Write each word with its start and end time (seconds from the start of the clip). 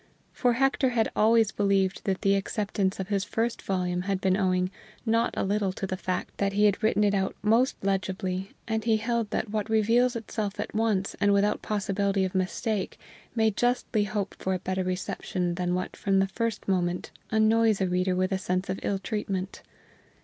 For 0.31 0.53
Hector 0.53 0.89
had 0.89 1.11
always 1.15 1.51
believed 1.51 2.05
that 2.05 2.21
the 2.23 2.33
acceptance 2.33 2.99
of 2.99 3.09
his 3.09 3.23
first 3.23 3.61
volume 3.61 4.01
had 4.01 4.19
been 4.19 4.35
owing 4.35 4.71
not 5.05 5.31
a 5.37 5.43
little 5.43 5.71
to 5.73 5.85
the 5.85 5.95
fact 5.95 6.37
that 6.39 6.53
he 6.53 6.65
had 6.65 6.81
written 6.81 7.03
it 7.03 7.13
out 7.13 7.35
most 7.43 7.75
legibly, 7.83 8.49
and 8.67 8.83
he 8.83 8.97
held 8.97 9.29
that 9.29 9.51
what 9.51 9.69
reveals 9.69 10.15
itself 10.15 10.59
at 10.59 10.73
once 10.73 11.15
and 11.21 11.33
without 11.33 11.61
possibility 11.61 12.25
of 12.25 12.33
mistake 12.33 12.97
may 13.35 13.51
justly 13.51 14.05
hope 14.05 14.33
for 14.39 14.55
a 14.55 14.65
better 14.65 14.83
reception 14.83 15.53
than 15.53 15.75
what 15.75 15.95
from 15.95 16.17
the 16.17 16.25
first 16.27 16.67
moment 16.67 17.11
annoys 17.29 17.77
the 17.77 17.87
reader 17.87 18.15
with 18.15 18.31
a 18.31 18.39
sense 18.39 18.69
of 18.69 18.79
ill 18.81 18.97
treatment. 18.97 19.61